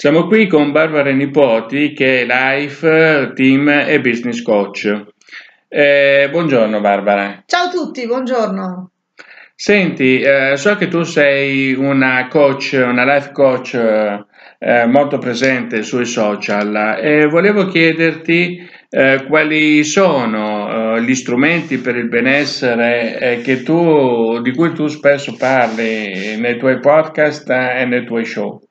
Siamo 0.00 0.26
qui 0.28 0.46
con 0.46 0.72
Barbara 0.72 1.10
Nipoti 1.10 1.92
che 1.92 2.22
è 2.22 2.24
Life, 2.24 3.32
Team 3.34 3.68
e 3.68 4.00
Business 4.00 4.40
Coach. 4.40 4.90
Eh, 5.68 6.26
buongiorno 6.30 6.80
Barbara. 6.80 7.42
Ciao 7.44 7.66
a 7.66 7.68
tutti, 7.68 8.06
buongiorno. 8.06 8.92
Senti, 9.54 10.22
eh, 10.22 10.56
so 10.56 10.74
che 10.76 10.88
tu 10.88 11.02
sei 11.02 11.74
una 11.74 12.28
coach, 12.28 12.80
una 12.82 13.04
life 13.04 13.30
coach 13.32 13.74
eh, 13.74 14.86
molto 14.86 15.18
presente 15.18 15.82
sui 15.82 16.06
social 16.06 16.96
e 16.98 17.26
volevo 17.26 17.66
chiederti 17.66 18.70
eh, 18.88 19.26
quali 19.28 19.84
sono 19.84 20.96
eh, 20.96 21.02
gli 21.02 21.14
strumenti 21.14 21.76
per 21.76 21.96
il 21.96 22.08
benessere 22.08 23.18
eh, 23.18 23.62
tu, 23.62 24.40
di 24.40 24.54
cui 24.54 24.72
tu 24.72 24.86
spesso 24.86 25.36
parli 25.36 26.38
nei 26.38 26.56
tuoi 26.56 26.78
podcast 26.80 27.50
e 27.50 27.84
nei 27.84 28.06
tuoi 28.06 28.24
show. 28.24 28.62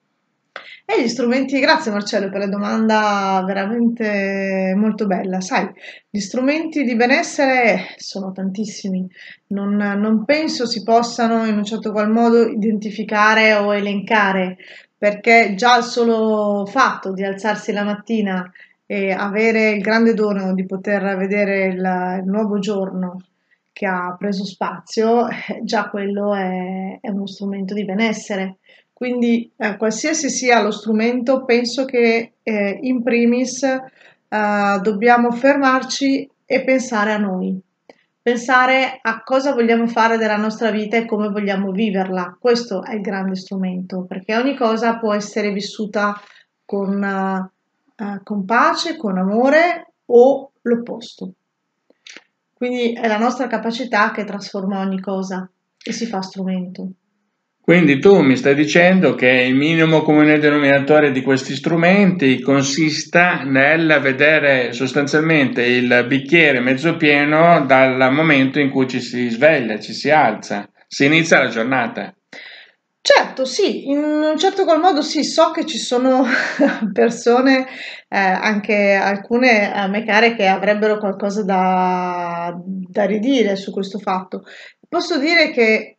E 0.92 1.04
gli 1.04 1.08
strumenti, 1.08 1.60
grazie 1.60 1.92
Marcello 1.92 2.32
per 2.32 2.40
la 2.40 2.48
domanda 2.48 3.44
veramente 3.46 4.74
molto 4.76 5.06
bella. 5.06 5.40
Sai, 5.40 5.70
gli 6.10 6.18
strumenti 6.18 6.84
di 6.84 6.96
benessere 6.96 7.94
sono 7.98 8.32
tantissimi, 8.32 9.08
non, 9.50 9.76
non 9.76 10.26
penso 10.26 10.66
si 10.66 10.82
possano 10.82 11.46
in 11.46 11.58
un 11.58 11.64
certo 11.64 11.92
qual 11.92 12.10
modo 12.10 12.44
identificare 12.48 13.54
o 13.54 13.76
elencare, 13.76 14.58
perché 14.98 15.54
già 15.56 15.78
il 15.78 15.84
solo 15.84 16.66
fatto 16.66 17.14
di 17.14 17.24
alzarsi 17.24 17.72
la 17.72 17.84
mattina 17.84 18.52
e 18.88 19.12
avere 19.12 19.70
il 19.70 19.82
grande 19.84 20.16
dono 20.16 20.56
di 20.56 20.66
poter 20.66 21.16
vedere 21.18 21.66
il, 21.68 22.20
il 22.24 22.26
nuovo 22.26 22.58
giorno 22.58 23.22
che 23.72 23.86
ha 23.86 24.16
preso 24.18 24.44
spazio, 24.44 25.28
eh, 25.28 25.60
già 25.62 25.88
quello 25.88 26.34
è, 26.34 26.98
è 27.00 27.10
uno 27.10 27.28
strumento 27.28 27.76
di 27.76 27.86
benessere. 27.86 28.58
Quindi 29.00 29.50
eh, 29.56 29.78
qualsiasi 29.78 30.30
sia 30.30 30.62
lo 30.62 30.72
strumento, 30.72 31.46
penso 31.46 31.86
che 31.86 32.34
eh, 32.44 32.80
in 32.82 33.02
primis 33.02 33.64
eh, 33.64 33.80
dobbiamo 34.82 35.32
fermarci 35.32 36.30
e 36.46 36.64
pensare 36.66 37.14
a 37.14 37.18
noi, 37.18 37.58
pensare 38.22 39.00
a 39.02 39.24
cosa 39.24 39.54
vogliamo 39.54 39.88
fare 39.88 40.18
della 40.18 40.36
nostra 40.36 40.70
vita 40.70 40.98
e 40.98 41.06
come 41.06 41.30
vogliamo 41.30 41.72
viverla. 41.72 42.36
Questo 42.38 42.84
è 42.84 42.96
il 42.96 43.00
grande 43.00 43.38
strumento, 43.38 44.04
perché 44.04 44.36
ogni 44.36 44.58
cosa 44.58 44.98
può 44.98 45.14
essere 45.14 45.54
vissuta 45.54 46.20
con, 46.66 47.02
uh, 47.02 48.22
con 48.22 48.44
pace, 48.44 48.98
con 48.98 49.18
amore 49.18 49.94
o 50.08 50.52
l'opposto. 50.64 51.36
Quindi 52.54 52.92
è 52.92 53.08
la 53.08 53.18
nostra 53.18 53.48
capacità 53.48 54.12
che 54.12 54.26
trasforma 54.26 54.82
ogni 54.82 55.00
cosa 55.00 55.50
e 55.82 55.94
si 55.94 56.06
fa 56.06 56.22
strumento. 56.22 56.90
Quindi 57.62 58.00
tu 58.00 58.22
mi 58.22 58.36
stai 58.36 58.56
dicendo 58.56 59.14
che 59.14 59.30
il 59.30 59.54
minimo 59.54 60.02
comune 60.02 60.40
denominatore 60.40 61.12
di 61.12 61.22
questi 61.22 61.54
strumenti 61.56 62.42
consista 62.42 63.44
nel 63.44 64.00
vedere 64.02 64.74
sostanzialmente 64.74 65.64
il 65.64 66.06
bicchiere 66.08 66.62
mezzo 66.62 66.98
pieno 66.98 67.64
dal 67.66 68.12
momento 68.12 68.60
in 68.60 68.72
cui 68.72 68.88
ci 68.88 69.00
si 69.00 69.30
sveglia, 69.30 69.80
ci 69.80 69.94
si 69.94 70.10
alza, 70.10 70.68
si 70.88 71.06
inizia 71.06 71.44
la 71.44 71.50
giornata. 71.50 72.14
Certo, 73.02 73.46
sì, 73.46 73.88
in 73.90 74.00
un 74.00 74.38
certo 74.38 74.66
qual 74.66 74.80
modo 74.80 75.02
sì, 75.02 75.24
so 75.24 75.52
che 75.52 75.66
ci 75.66 75.78
sono 75.78 76.26
persone, 76.92 77.66
eh, 78.08 78.18
anche 78.18 78.94
alcune 78.94 79.74
a 79.74 79.88
me 79.88 80.04
care, 80.04 80.36
che 80.36 80.48
avrebbero 80.48 80.98
qualcosa 80.98 81.44
da, 81.44 82.54
da 82.64 83.06
ridire 83.06 83.56
su 83.56 83.72
questo 83.72 84.00
fatto. 84.00 84.44
Posso 84.88 85.18
dire 85.18 85.52
che 85.52 85.99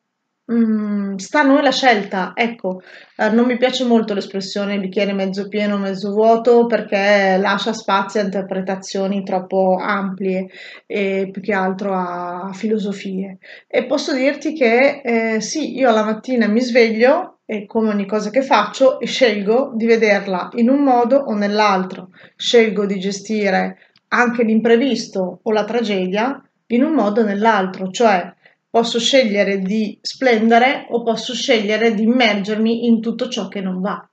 Mhmm, 0.51 1.15
sta 1.17 1.41
a 1.41 1.43
noi 1.45 1.63
la 1.63 1.71
scelta, 1.71 2.33
ecco. 2.35 2.81
Ehm, 3.17 3.35
non 3.35 3.47
mi 3.47 3.57
piace 3.57 3.85
molto 3.85 4.15
l'espressione 4.15 4.81
bicchiere 4.81 5.13
mezzo 5.13 5.47
pieno, 5.49 5.79
mezzo 5.79 6.11
vuoto, 6.13 6.67
perché 6.67 7.37
lascia 7.41 7.73
spazio 7.73 8.21
a 8.21 8.25
interpretazioni 8.25 9.23
troppo 9.23 9.77
ampie 9.81 10.49
e 10.87 11.29
più 11.31 11.41
che 11.41 11.53
altro 11.53 11.95
a 11.95 12.51
filosofie. 12.53 13.39
E 13.69 13.85
posso 13.87 14.13
dirti 14.13 14.53
che, 14.55 15.01
ehm, 15.05 15.39
sì, 15.39 15.77
io 15.77 15.89
alla 15.89 16.03
mattina 16.05 16.49
mi 16.49 16.61
sveglio 16.61 17.39
e 17.45 17.67
come 17.67 17.91
ogni 17.91 18.07
cosa 18.07 18.31
che 18.31 18.43
faccio 18.43 18.99
scelgo 19.03 19.73
di 19.77 19.87
vederla 19.87 20.49
in 20.55 20.69
un 20.69 20.83
modo 20.83 21.17
o 21.19 21.35
nell'altro. 21.35 22.09
Scelgo 22.37 22.87
di 22.87 22.99
gestire 22.99 23.77
anche 24.09 24.43
l'imprevisto 24.43 25.39
o 25.43 25.53
la 25.53 25.65
tragedia 25.65 26.43
in 26.69 26.83
un 26.85 26.93
modo 26.93 27.21
o 27.21 27.25
nell'altro, 27.25 27.91
cioè 27.91 28.33
Posso 28.71 29.01
scegliere 29.01 29.59
di 29.59 29.99
splendere 30.01 30.87
o 30.91 31.03
posso 31.03 31.35
scegliere 31.35 31.93
di 31.93 32.05
immergermi 32.05 32.87
in 32.87 33.01
tutto 33.01 33.29
ciò 33.29 33.49
che 33.49 33.61
non 33.61 33.81
va. 33.81 34.09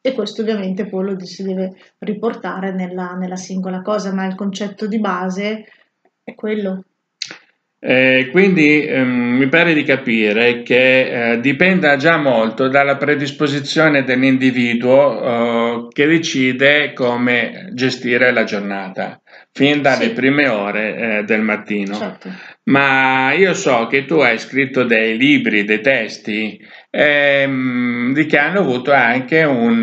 E 0.00 0.14
questo 0.14 0.42
ovviamente 0.42 0.86
poi 0.86 1.04
lo 1.04 1.24
si 1.26 1.42
deve 1.42 1.76
riportare 1.98 2.72
nella, 2.72 3.14
nella 3.14 3.36
singola 3.36 3.82
cosa, 3.82 4.14
ma 4.14 4.24
il 4.24 4.36
concetto 4.36 4.86
di 4.86 5.00
base 5.00 5.66
è 6.22 6.34
quello. 6.34 6.84
Eh, 7.82 8.28
quindi 8.30 8.84
ehm, 8.84 9.08
mi 9.08 9.48
pare 9.48 9.72
di 9.72 9.84
capire 9.84 10.62
che 10.62 11.32
eh, 11.32 11.40
dipenda 11.40 11.96
già 11.96 12.18
molto 12.18 12.68
dalla 12.68 12.98
predisposizione 12.98 14.04
dell'individuo 14.04 15.86
eh, 15.86 15.88
che 15.90 16.06
decide 16.06 16.92
come 16.92 17.70
gestire 17.72 18.32
la 18.32 18.44
giornata, 18.44 19.18
fin 19.52 19.80
dalle 19.80 20.08
sì. 20.08 20.12
prime 20.12 20.46
ore 20.46 20.96
eh, 20.96 21.24
del 21.24 21.40
mattino. 21.40 21.94
Certo. 21.94 22.30
Ma 22.64 23.32
io 23.32 23.54
so 23.54 23.86
che 23.86 24.04
tu 24.04 24.16
hai 24.16 24.38
scritto 24.38 24.84
dei 24.84 25.16
libri, 25.16 25.64
dei 25.64 25.80
testi, 25.80 26.60
ehm, 26.90 28.12
di 28.12 28.26
che 28.26 28.36
hanno 28.36 28.60
avuto 28.60 28.92
anche 28.92 29.42
un 29.42 29.82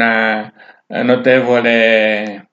uh, 0.85 1.03
notevole 1.03 2.49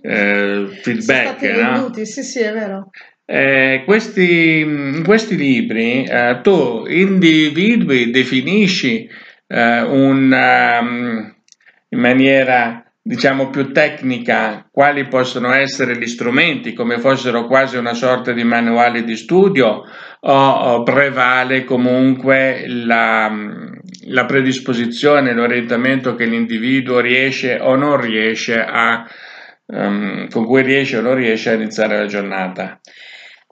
feedback. 0.00 0.82
Sono 0.82 1.00
stati 1.00 1.46
venduti, 1.46 2.00
no? 2.00 2.04
sì, 2.04 2.22
sì, 2.24 2.40
è 2.40 2.52
vero. 2.52 2.90
Eh, 3.30 3.82
questi, 3.84 4.60
in 4.60 5.02
questi 5.04 5.36
libri 5.36 6.02
eh, 6.02 6.40
tu 6.42 6.86
individui, 6.88 8.10
definisci 8.10 9.06
eh, 9.46 9.82
un, 9.82 10.32
um, 10.32 11.34
in 11.90 11.98
maniera 11.98 12.82
diciamo 13.02 13.50
più 13.50 13.70
tecnica 13.70 14.66
quali 14.70 15.08
possono 15.08 15.52
essere 15.52 15.98
gli 15.98 16.06
strumenti 16.06 16.72
come 16.72 16.98
fossero 17.00 17.46
quasi 17.46 17.76
una 17.76 17.92
sorta 17.92 18.32
di 18.32 18.44
manuale 18.44 19.04
di 19.04 19.14
studio 19.14 19.82
o, 20.20 20.48
o 20.50 20.82
prevale 20.82 21.64
comunque 21.64 22.64
la, 22.66 23.30
la 24.06 24.24
predisposizione, 24.24 25.34
l'orientamento 25.34 26.14
che 26.14 26.24
l'individuo 26.24 27.00
riesce 27.00 27.58
o 27.60 27.74
non 27.76 28.00
riesce 28.00 28.58
a 28.58 29.06
um, 29.66 30.30
con 30.30 30.46
cui 30.46 30.62
riesce 30.62 30.96
o 30.96 31.02
non 31.02 31.14
riesce 31.14 31.50
a 31.50 31.54
iniziare 31.54 31.98
la 31.98 32.06
giornata. 32.06 32.80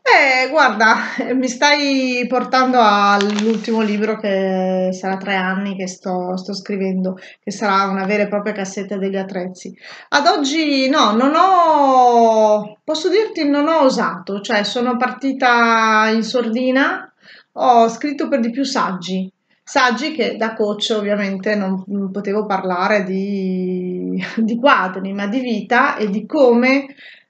Eh, 0.09 0.49
guarda, 0.51 0.95
mi 1.35 1.49
stai 1.49 2.25
portando 2.29 2.79
all'ultimo 2.81 3.81
libro 3.81 4.17
che 4.17 4.91
sarà 4.93 5.17
tre 5.17 5.35
anni 5.35 5.75
che 5.77 5.89
sto, 5.89 6.37
sto 6.37 6.55
scrivendo, 6.55 7.19
che 7.43 7.51
sarà 7.51 7.91
una 7.91 8.07
vera 8.07 8.23
e 8.23 8.29
propria 8.29 8.53
cassetta 8.53 8.97
degli 8.97 9.17
attrezzi. 9.17 9.77
Ad 10.11 10.27
oggi 10.27 10.89
no, 10.89 11.11
non 11.11 11.33
ho, 11.35 12.79
posso 12.85 13.09
dirti, 13.09 13.49
non 13.49 13.67
ho 13.67 13.81
osato, 13.81 14.41
cioè 14.41 14.63
sono 14.63 14.97
partita 14.97 16.09
in 16.15 16.23
sordina, 16.23 17.13
ho 17.55 17.89
scritto 17.89 18.29
per 18.29 18.39
di 18.39 18.51
più 18.51 18.63
saggi, 18.63 19.29
saggi 19.65 20.13
che 20.13 20.37
da 20.37 20.55
coach 20.55 20.95
ovviamente 20.97 21.57
non, 21.57 21.83
non 21.89 22.13
potevo 22.13 22.47
parlare 22.47 23.03
di, 23.03 24.25
di 24.39 24.57
quadri, 24.57 25.13
ma 25.13 25.27
di 25.27 25.41
vita 25.41 25.97
e 25.97 26.09
di 26.11 26.25
come 26.27 26.87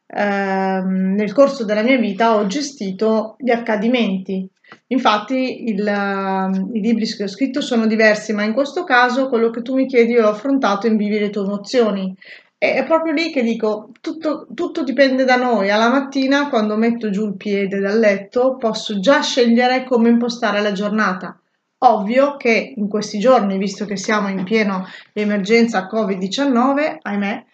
ehm, 0.07 1.15
nel 1.15 1.33
corso 1.33 1.65
della 1.65 1.83
mia 1.83 1.99
vita 1.99 2.37
ho 2.37 2.47
gestito 2.47 3.37
gli 3.39 3.51
accadimenti. 3.51 4.49
Infatti 4.89 5.69
il, 5.69 5.81
uh, 5.81 6.77
i 6.77 6.81
libri 6.81 7.07
che 7.07 7.25
ho 7.25 7.29
scritto 7.29 7.61
sono 7.61 7.87
diversi, 7.87 8.33
ma 8.33 8.43
in 8.43 8.53
questo 8.53 8.85
caso 8.85 9.29
quello 9.29 9.51
che 9.51 9.63
tu 9.63 9.75
mi 9.75 9.87
chiedi 9.87 10.15
l'ho 10.15 10.29
affrontato 10.29 10.87
in 10.87 10.97
Vivi 10.97 11.19
le 11.19 11.31
tue 11.31 11.45
emozioni. 11.45 12.15
E 12.59 12.75
è 12.75 12.85
proprio 12.85 13.13
lì 13.13 13.31
che 13.31 13.43
dico, 13.43 13.91
tutto, 14.01 14.47
tutto 14.55 14.83
dipende 14.83 15.25
da 15.25 15.37
noi. 15.37 15.71
Alla 15.71 15.91
mattina, 15.91 16.49
quando 16.49 16.77
metto 16.77 17.11
giù 17.11 17.27
il 17.27 17.37
piede 17.37 17.79
dal 17.79 17.99
letto, 17.99 18.57
posso 18.57 18.99
già 18.99 19.21
scegliere 19.21 19.85
come 19.85 20.09
impostare 20.09 20.61
la 20.63 20.73
giornata. 20.73 21.39
Ovvio 21.79 22.37
che 22.37 22.73
in 22.75 22.89
questi 22.89 23.19
giorni, 23.19 23.59
visto 23.59 23.85
che 23.85 23.97
siamo 23.97 24.29
in 24.29 24.45
pieno 24.45 24.87
emergenza 25.13 25.87
Covid-19, 25.87 26.97
ahimè, 27.03 27.45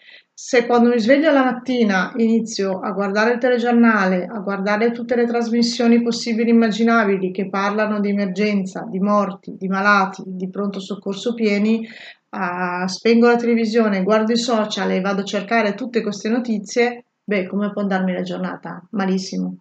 se 0.44 0.66
quando 0.66 0.88
mi 0.88 0.98
sveglio 0.98 1.30
la 1.30 1.44
mattina 1.44 2.12
inizio 2.16 2.80
a 2.80 2.90
guardare 2.90 3.34
il 3.34 3.38
telegiornale, 3.38 4.26
a 4.26 4.40
guardare 4.40 4.90
tutte 4.90 5.14
le 5.14 5.24
trasmissioni 5.24 6.02
possibili 6.02 6.50
e 6.50 6.52
immaginabili 6.52 7.30
che 7.30 7.48
parlano 7.48 8.00
di 8.00 8.08
emergenza, 8.08 8.84
di 8.90 8.98
morti, 8.98 9.54
di 9.56 9.68
malati, 9.68 10.24
di 10.26 10.50
pronto 10.50 10.80
soccorso 10.80 11.34
pieni, 11.34 11.86
uh, 12.30 12.88
spengo 12.88 13.28
la 13.28 13.36
televisione, 13.36 14.02
guardo 14.02 14.32
i 14.32 14.36
social 14.36 14.90
e 14.90 15.00
vado 15.00 15.20
a 15.20 15.24
cercare 15.24 15.74
tutte 15.74 16.02
queste 16.02 16.28
notizie, 16.28 17.04
beh, 17.22 17.46
come 17.46 17.70
può 17.70 17.82
andarmi 17.82 18.12
la 18.12 18.22
giornata? 18.22 18.84
Malissimo. 18.90 19.58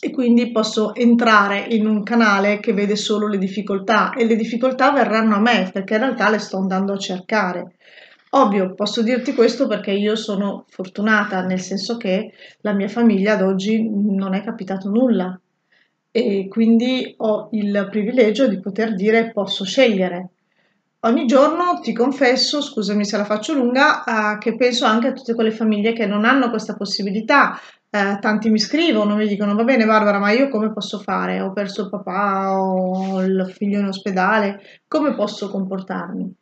E 0.00 0.10
quindi 0.10 0.50
posso 0.50 0.94
entrare 0.94 1.58
in 1.58 1.86
un 1.86 2.02
canale 2.02 2.58
che 2.58 2.72
vede 2.72 2.96
solo 2.96 3.28
le 3.28 3.36
difficoltà 3.36 4.14
e 4.14 4.24
le 4.24 4.36
difficoltà 4.36 4.92
verranno 4.92 5.34
a 5.34 5.40
me 5.40 5.68
perché 5.70 5.96
in 5.96 6.00
realtà 6.00 6.30
le 6.30 6.38
sto 6.38 6.56
andando 6.56 6.94
a 6.94 6.98
cercare. 6.98 7.74
Ovvio, 8.36 8.74
posso 8.74 9.02
dirti 9.02 9.32
questo 9.32 9.68
perché 9.68 9.92
io 9.92 10.16
sono 10.16 10.64
fortunata, 10.68 11.42
nel 11.42 11.60
senso 11.60 11.96
che 11.96 12.32
la 12.62 12.72
mia 12.72 12.88
famiglia 12.88 13.34
ad 13.34 13.42
oggi 13.42 13.88
non 13.88 14.34
è 14.34 14.42
capitato 14.42 14.88
nulla 14.90 15.38
e 16.10 16.48
quindi 16.48 17.14
ho 17.18 17.48
il 17.52 17.86
privilegio 17.88 18.48
di 18.48 18.58
poter 18.58 18.94
dire 18.96 19.30
posso 19.30 19.64
scegliere. 19.64 20.30
Ogni 21.00 21.26
giorno 21.26 21.78
ti 21.80 21.92
confesso, 21.92 22.60
scusami 22.60 23.04
se 23.04 23.16
la 23.16 23.24
faccio 23.24 23.54
lunga, 23.54 24.02
eh, 24.34 24.38
che 24.38 24.56
penso 24.56 24.84
anche 24.84 25.08
a 25.08 25.12
tutte 25.12 25.34
quelle 25.34 25.52
famiglie 25.52 25.92
che 25.92 26.06
non 26.06 26.24
hanno 26.24 26.50
questa 26.50 26.74
possibilità. 26.74 27.56
Eh, 27.88 28.18
tanti 28.20 28.50
mi 28.50 28.58
scrivono, 28.58 29.14
mi 29.14 29.28
dicono 29.28 29.54
va 29.54 29.62
bene 29.62 29.86
Barbara, 29.86 30.18
ma 30.18 30.32
io 30.32 30.48
come 30.48 30.72
posso 30.72 30.98
fare? 30.98 31.40
Ho 31.40 31.52
perso 31.52 31.82
il 31.82 31.90
papà, 31.90 32.60
ho 32.60 33.22
il 33.22 33.48
figlio 33.54 33.78
in 33.78 33.86
ospedale, 33.86 34.60
come 34.88 35.14
posso 35.14 35.48
comportarmi? 35.48 36.34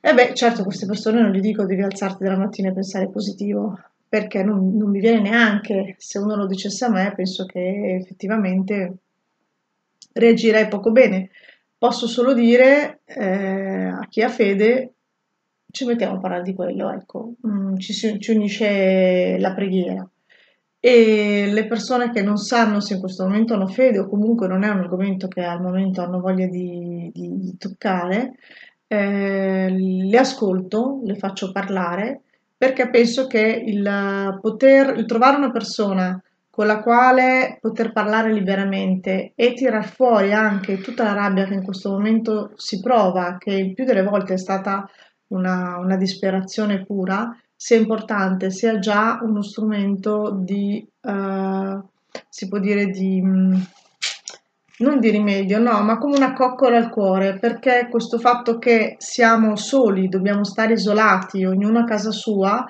E 0.00 0.14
beh, 0.14 0.34
certo, 0.34 0.62
queste 0.62 0.86
persone 0.86 1.20
non 1.20 1.32
gli 1.32 1.40
dico 1.40 1.66
devi 1.66 1.82
alzarti 1.82 2.22
dalla 2.22 2.38
mattina 2.38 2.68
e 2.68 2.72
pensare 2.72 3.08
positivo, 3.08 3.78
perché 4.08 4.42
non, 4.42 4.76
non 4.76 4.90
mi 4.90 5.00
viene 5.00 5.20
neanche, 5.20 5.96
se 5.98 6.18
uno 6.18 6.36
lo 6.36 6.46
dicesse 6.46 6.84
a 6.84 6.90
me, 6.90 7.12
penso 7.14 7.44
che 7.44 7.96
effettivamente 8.00 8.96
reagirei 10.12 10.68
poco 10.68 10.92
bene. 10.92 11.30
Posso 11.76 12.06
solo 12.06 12.32
dire 12.32 13.00
eh, 13.04 13.86
a 13.86 14.06
chi 14.08 14.22
ha 14.22 14.28
fede, 14.28 14.94
ci 15.70 15.84
mettiamo 15.84 16.16
a 16.16 16.20
parlare 16.20 16.42
di 16.42 16.54
quello, 16.54 16.90
ecco, 16.90 17.34
mm, 17.46 17.76
ci, 17.76 17.92
ci 17.92 18.30
unisce 18.30 19.36
la 19.38 19.52
preghiera. 19.52 20.08
E 20.80 21.50
le 21.52 21.66
persone 21.66 22.10
che 22.12 22.22
non 22.22 22.36
sanno 22.36 22.80
se 22.80 22.94
in 22.94 23.00
questo 23.00 23.24
momento 23.24 23.54
hanno 23.54 23.66
fede 23.66 23.98
o 23.98 24.08
comunque 24.08 24.46
non 24.46 24.62
è 24.62 24.68
un 24.68 24.78
argomento 24.78 25.26
che 25.26 25.42
al 25.42 25.60
momento 25.60 26.00
hanno 26.00 26.20
voglia 26.20 26.46
di, 26.46 27.10
di, 27.12 27.36
di 27.36 27.56
toccare, 27.58 28.34
eh, 28.88 29.68
le 29.70 30.18
ascolto, 30.18 31.00
le 31.04 31.14
faccio 31.14 31.52
parlare 31.52 32.22
perché 32.58 32.90
penso 32.90 33.28
che 33.28 33.62
il 33.64 34.38
poter 34.40 34.96
il 34.98 35.06
trovare 35.06 35.36
una 35.36 35.52
persona 35.52 36.20
con 36.50 36.66
la 36.66 36.80
quale 36.80 37.58
poter 37.60 37.92
parlare 37.92 38.32
liberamente 38.32 39.30
e 39.36 39.52
tirar 39.52 39.86
fuori 39.86 40.32
anche 40.32 40.80
tutta 40.80 41.04
la 41.04 41.12
rabbia 41.12 41.46
che 41.46 41.54
in 41.54 41.62
questo 41.62 41.90
momento 41.90 42.50
si 42.56 42.80
prova, 42.80 43.36
che 43.38 43.52
il 43.52 43.74
più 43.74 43.84
delle 43.84 44.02
volte 44.02 44.34
è 44.34 44.38
stata 44.38 44.84
una, 45.28 45.78
una 45.78 45.96
disperazione 45.96 46.84
pura, 46.84 47.30
sia 47.54 47.76
importante, 47.76 48.50
sia 48.50 48.80
già 48.80 49.20
uno 49.22 49.40
strumento 49.40 50.36
di, 50.36 50.84
uh, 51.02 51.80
si 52.28 52.48
può 52.48 52.58
dire, 52.58 52.86
di 52.86 53.22
non 54.78 55.00
di 55.00 55.10
rimedio, 55.10 55.58
no, 55.58 55.82
ma 55.82 55.98
come 55.98 56.16
una 56.16 56.32
coccola 56.32 56.76
al 56.76 56.90
cuore, 56.90 57.38
perché 57.38 57.88
questo 57.90 58.18
fatto 58.18 58.58
che 58.58 58.96
siamo 58.98 59.56
soli, 59.56 60.08
dobbiamo 60.08 60.44
stare 60.44 60.74
isolati, 60.74 61.44
ognuno 61.44 61.80
a 61.80 61.84
casa 61.84 62.10
sua, 62.10 62.64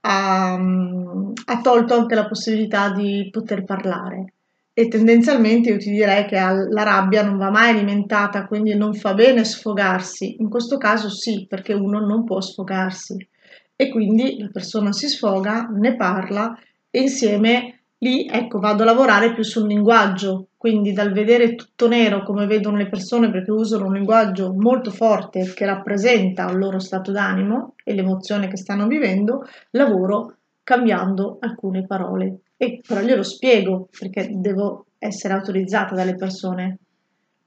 ha, 0.00 0.54
ha 0.54 1.60
tolto 1.62 1.94
anche 1.94 2.14
la 2.14 2.26
possibilità 2.26 2.92
di 2.92 3.28
poter 3.30 3.64
parlare. 3.64 4.32
E 4.74 4.88
tendenzialmente 4.88 5.68
io 5.68 5.76
ti 5.76 5.90
direi 5.90 6.24
che 6.24 6.36
la 6.36 6.82
rabbia 6.82 7.22
non 7.22 7.36
va 7.36 7.50
mai 7.50 7.70
alimentata, 7.70 8.46
quindi 8.46 8.74
non 8.74 8.94
fa 8.94 9.12
bene 9.12 9.44
sfogarsi. 9.44 10.36
In 10.40 10.48
questo 10.48 10.78
caso 10.78 11.10
sì, 11.10 11.46
perché 11.46 11.74
uno 11.74 12.00
non 12.00 12.24
può 12.24 12.40
sfogarsi. 12.40 13.28
E 13.76 13.90
quindi 13.90 14.38
la 14.38 14.48
persona 14.50 14.92
si 14.92 15.08
sfoga, 15.08 15.68
ne 15.68 15.94
parla 15.94 16.58
e 16.90 17.00
insieme 17.02 17.81
lì 18.02 18.26
ecco 18.26 18.58
vado 18.58 18.82
a 18.82 18.86
lavorare 18.86 19.32
più 19.32 19.42
sul 19.42 19.66
linguaggio, 19.66 20.48
quindi 20.56 20.92
dal 20.92 21.12
vedere 21.12 21.54
tutto 21.54 21.88
nero 21.88 22.22
come 22.22 22.46
vedono 22.46 22.76
le 22.76 22.88
persone 22.88 23.30
perché 23.30 23.50
usano 23.50 23.86
un 23.86 23.94
linguaggio 23.94 24.52
molto 24.52 24.90
forte 24.90 25.52
che 25.54 25.64
rappresenta 25.64 26.48
il 26.48 26.58
loro 26.58 26.78
stato 26.78 27.12
d'animo 27.12 27.74
e 27.84 27.94
l'emozione 27.94 28.48
che 28.48 28.56
stanno 28.56 28.86
vivendo, 28.86 29.46
lavoro 29.70 30.36
cambiando 30.62 31.38
alcune 31.40 31.86
parole 31.86 32.40
e 32.56 32.80
però 32.86 33.00
glielo 33.00 33.22
spiego 33.22 33.88
perché 33.96 34.30
devo 34.32 34.86
essere 34.98 35.34
autorizzata 35.34 35.94
dalle 35.94 36.14
persone 36.14 36.78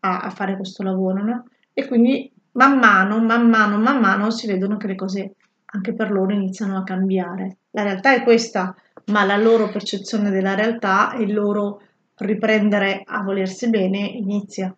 a, 0.01 0.19
a 0.19 0.29
fare 0.29 0.55
questo 0.55 0.83
lavoro, 0.83 1.23
no? 1.23 1.45
E 1.73 1.87
quindi 1.87 2.31
man 2.53 2.77
mano, 2.77 3.21
man 3.21 3.49
mano, 3.49 3.77
man 3.77 3.99
mano 3.99 4.29
si 4.31 4.47
vedono 4.47 4.77
che 4.77 4.87
le 4.87 4.95
cose 4.95 5.35
anche 5.65 5.93
per 5.93 6.11
loro 6.11 6.33
iniziano 6.33 6.77
a 6.77 6.83
cambiare. 6.83 7.57
La 7.71 7.83
realtà 7.83 8.13
è 8.13 8.23
questa, 8.23 8.73
ma 9.07 9.23
la 9.25 9.37
loro 9.37 9.69
percezione 9.69 10.29
della 10.29 10.55
realtà 10.55 11.13
e 11.15 11.23
il 11.23 11.33
loro 11.33 11.81
riprendere 12.17 13.03
a 13.05 13.21
volersi 13.21 13.69
bene 13.69 13.99
inizia. 13.99 14.73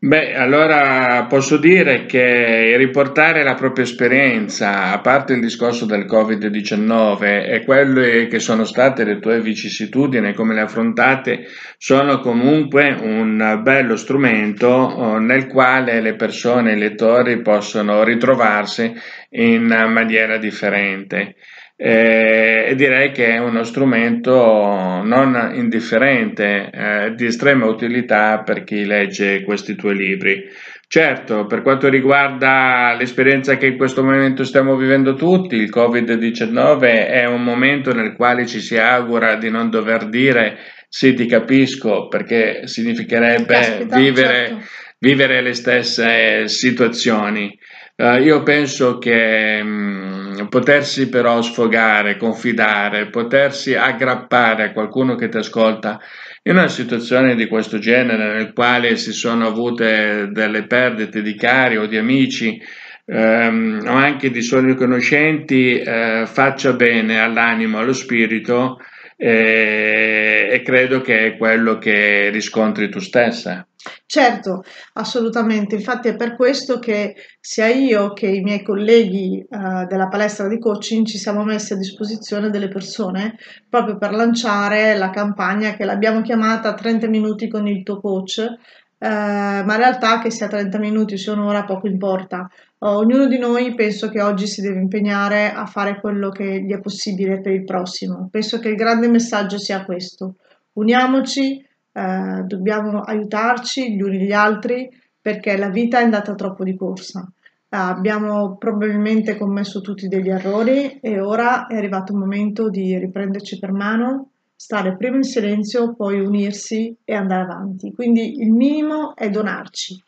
Beh, 0.00 0.36
allora 0.36 1.26
posso 1.28 1.56
dire 1.56 2.06
che 2.06 2.76
riportare 2.76 3.42
la 3.42 3.54
propria 3.54 3.82
esperienza, 3.82 4.92
a 4.92 5.00
parte 5.00 5.32
il 5.32 5.40
discorso 5.40 5.86
del 5.86 6.04
Covid-19 6.04 7.50
e 7.50 7.64
quelle 7.64 8.28
che 8.28 8.38
sono 8.38 8.62
state 8.62 9.02
le 9.02 9.18
tue 9.18 9.40
vicissitudini, 9.40 10.34
come 10.34 10.54
le 10.54 10.60
affrontate, 10.60 11.46
sono 11.78 12.20
comunque 12.20 12.96
un 13.00 13.58
bello 13.64 13.96
strumento 13.96 14.68
oh, 14.68 15.18
nel 15.18 15.48
quale 15.48 16.00
le 16.00 16.14
persone, 16.14 16.74
i 16.74 16.78
lettori 16.78 17.42
possono 17.42 18.04
ritrovarsi 18.04 18.94
in 19.30 19.64
maniera 19.64 20.38
differente 20.38 21.18
eh, 21.18 21.34
e 21.80 22.74
direi 22.74 23.12
che 23.12 23.34
è 23.34 23.38
uno 23.38 23.62
strumento 23.62 24.32
non 24.34 25.52
indifferente, 25.54 26.70
eh, 26.72 27.12
di 27.14 27.26
estrema 27.26 27.66
utilità 27.66 28.42
per 28.42 28.64
chi 28.64 28.84
legge 28.84 29.44
questi 29.44 29.76
tuoi 29.76 29.94
libri. 29.94 30.44
Certo, 30.88 31.46
per 31.46 31.62
quanto 31.62 31.88
riguarda 31.88 32.96
l'esperienza 32.98 33.56
che 33.56 33.66
in 33.66 33.76
questo 33.76 34.02
momento 34.02 34.42
stiamo 34.42 34.74
vivendo 34.74 35.14
tutti, 35.14 35.54
il 35.54 35.70
Covid-19 35.72 36.80
è 36.80 37.26
un 37.26 37.44
momento 37.44 37.92
nel 37.92 38.16
quale 38.16 38.44
ci 38.46 38.58
si 38.58 38.76
augura 38.76 39.36
di 39.36 39.48
non 39.48 39.70
dover 39.70 40.08
dire 40.08 40.58
sì, 40.88 41.14
ti 41.14 41.26
capisco, 41.26 42.08
perché 42.08 42.66
significherebbe 42.66 43.54
Caspita, 43.54 43.96
vivere, 43.96 44.46
certo. 44.46 44.64
vivere 44.98 45.42
le 45.42 45.52
stesse 45.52 46.48
situazioni. 46.48 47.56
Uh, 48.00 48.22
io 48.22 48.44
penso 48.44 48.98
che 48.98 49.60
mh, 49.60 50.42
mm, 50.42 50.46
potersi 50.46 51.08
però 51.08 51.42
sfogare, 51.42 52.16
confidare, 52.16 53.08
potersi 53.08 53.74
aggrappare 53.74 54.66
a 54.66 54.72
qualcuno 54.72 55.16
che 55.16 55.28
ti 55.28 55.38
ascolta 55.38 55.98
in 56.44 56.52
una 56.52 56.68
situazione 56.68 57.34
di 57.34 57.48
questo 57.48 57.78
genere 57.78 58.34
nel 58.34 58.52
quale 58.52 58.94
si 58.94 59.10
sono 59.10 59.48
avute 59.48 60.28
delle 60.30 60.64
perdite 60.68 61.22
di 61.22 61.34
cari 61.34 61.76
o 61.76 61.86
di 61.86 61.96
amici 61.96 62.62
ehm, 63.04 63.80
o 63.84 63.92
anche 63.92 64.30
di 64.30 64.42
soli 64.42 64.76
conoscenti 64.76 65.80
eh, 65.80 66.22
faccia 66.26 66.74
bene 66.74 67.20
all'animo, 67.20 67.78
allo 67.78 67.92
spirito 67.92 68.78
eh, 69.16 70.48
e 70.52 70.62
credo 70.62 71.00
che 71.00 71.26
è 71.26 71.36
quello 71.36 71.78
che 71.78 72.30
riscontri 72.30 72.88
tu 72.90 73.00
stessa. 73.00 73.67
Certo, 74.06 74.64
assolutamente. 74.94 75.76
Infatti 75.76 76.08
è 76.08 76.16
per 76.16 76.34
questo 76.34 76.78
che 76.78 77.14
sia 77.40 77.68
io 77.68 78.12
che 78.12 78.26
i 78.26 78.40
miei 78.40 78.62
colleghi 78.62 79.38
eh, 79.38 79.86
della 79.86 80.08
palestra 80.08 80.48
di 80.48 80.58
coaching 80.58 81.06
ci 81.06 81.16
siamo 81.16 81.44
messi 81.44 81.74
a 81.74 81.76
disposizione 81.76 82.50
delle 82.50 82.68
persone 82.68 83.36
proprio 83.68 83.96
per 83.96 84.12
lanciare 84.12 84.96
la 84.96 85.10
campagna 85.10 85.74
che 85.76 85.84
l'abbiamo 85.84 86.22
chiamata 86.22 86.74
30 86.74 87.06
minuti 87.08 87.48
con 87.48 87.68
il 87.68 87.84
tuo 87.84 88.00
coach, 88.00 88.38
eh, 88.38 89.06
ma 89.08 89.74
in 89.74 89.76
realtà 89.76 90.18
che 90.20 90.30
sia 90.30 90.48
30 90.48 90.78
minuti 90.78 91.14
o 91.14 91.16
sia 91.16 91.32
un'ora 91.32 91.64
poco 91.64 91.86
importa. 91.86 92.48
ognuno 92.80 93.26
di 93.26 93.38
noi 93.38 93.74
penso 93.74 94.08
che 94.08 94.20
oggi 94.22 94.46
si 94.46 94.60
deve 94.60 94.80
impegnare 94.80 95.52
a 95.52 95.66
fare 95.66 96.00
quello 96.00 96.30
che 96.30 96.62
gli 96.62 96.72
è 96.72 96.80
possibile 96.80 97.40
per 97.40 97.52
il 97.52 97.64
prossimo. 97.64 98.28
Penso 98.30 98.58
che 98.58 98.68
il 98.70 98.76
grande 98.76 99.08
messaggio 99.08 99.58
sia 99.58 99.84
questo. 99.84 100.36
Uniamoci, 100.74 101.64
eh, 101.98 102.42
dobbiamo 102.44 103.00
aiutarci 103.00 103.96
gli 103.96 104.00
uni 104.00 104.18
gli 104.20 104.32
altri 104.32 104.88
perché 105.20 105.56
la 105.56 105.68
vita 105.68 105.98
è 105.98 106.04
andata 106.04 106.34
troppo 106.36 106.62
di 106.62 106.76
corsa. 106.76 107.28
Abbiamo 107.70 108.56
probabilmente 108.56 109.36
commesso 109.36 109.80
tutti 109.80 110.06
degli 110.06 110.30
errori 110.30 111.00
e 111.00 111.20
ora 111.20 111.66
è 111.66 111.76
arrivato 111.76 112.12
il 112.12 112.18
momento 112.18 112.70
di 112.70 112.96
riprenderci 112.96 113.58
per 113.58 113.72
mano, 113.72 114.30
stare 114.54 114.96
prima 114.96 115.16
in 115.16 115.24
silenzio, 115.24 115.94
poi 115.94 116.20
unirsi 116.20 116.96
e 117.04 117.14
andare 117.14 117.42
avanti. 117.42 117.92
Quindi 117.92 118.40
il 118.40 118.52
minimo 118.52 119.14
è 119.16 119.28
donarci. 119.28 120.02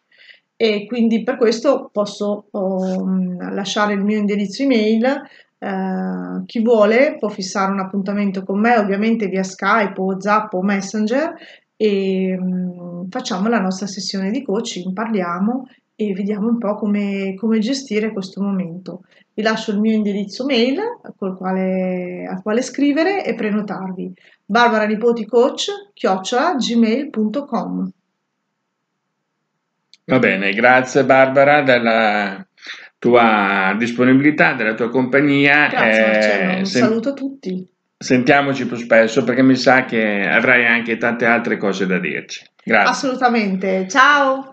E 0.56 0.86
quindi 0.86 1.22
per 1.22 1.36
questo 1.36 1.90
posso 1.92 2.46
um, 2.52 3.52
lasciare 3.52 3.94
il 3.94 4.04
mio 4.04 4.18
indirizzo 4.18 4.62
email 4.62 5.22
Uh, 5.62 6.42
chi 6.46 6.62
vuole 6.62 7.18
può 7.18 7.28
fissare 7.28 7.70
un 7.70 7.80
appuntamento 7.80 8.44
con 8.44 8.58
me, 8.58 8.78
ovviamente 8.78 9.26
via 9.26 9.42
Skype 9.42 10.00
o 10.00 10.18
Zap 10.18 10.54
o 10.54 10.62
Messenger 10.62 11.34
e 11.82 12.36
um, 12.38 13.08
facciamo 13.08 13.48
la 13.48 13.58
nostra 13.58 13.86
sessione 13.86 14.30
di 14.30 14.42
coaching, 14.42 14.92
parliamo 14.92 15.66
e 15.96 16.12
vediamo 16.12 16.46
un 16.46 16.58
po' 16.58 16.74
come, 16.74 17.34
come 17.38 17.58
gestire 17.58 18.12
questo 18.12 18.42
momento. 18.42 19.04
Vi 19.32 19.42
lascio 19.42 19.70
il 19.70 19.80
mio 19.80 19.94
indirizzo 19.94 20.44
mail 20.44 20.78
col 21.16 21.38
quale, 21.38 22.26
al 22.30 22.42
quale 22.42 22.60
scrivere 22.60 23.24
e 23.24 23.34
prenotarvi. 23.34 24.12
Barbara 24.44 24.84
Nipoti 24.84 25.24
Coach, 25.24 25.68
chiocciola 25.94 26.56
gmail.com. 26.56 27.90
Va 30.04 30.18
bene, 30.18 30.52
grazie 30.52 31.06
Barbara 31.06 31.62
della 31.62 32.46
tua 32.98 33.74
disponibilità, 33.78 34.52
della 34.52 34.74
tua 34.74 34.90
compagnia. 34.90 35.68
Grazie 35.68 36.04
Marcello, 36.04 36.58
un 36.58 36.66
saluto 36.66 37.08
a 37.08 37.14
tutti. 37.14 37.68
Sentiamoci 38.02 38.66
più 38.66 38.76
spesso 38.76 39.24
perché 39.24 39.42
mi 39.42 39.56
sa 39.56 39.84
che 39.84 40.26
avrai 40.26 40.64
anche 40.66 40.96
tante 40.96 41.26
altre 41.26 41.58
cose 41.58 41.84
da 41.84 41.98
dirci. 41.98 42.42
Grazie. 42.64 42.90
Assolutamente. 42.90 43.86
Ciao. 43.90 44.48